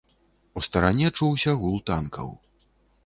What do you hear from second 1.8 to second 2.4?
танкаў.